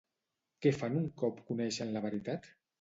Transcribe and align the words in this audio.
Què 0.65 0.71
fan 0.77 0.97
un 1.03 1.05
cop 1.23 1.45
coneixen 1.53 1.95
la 1.99 2.05
veritat? 2.11 2.53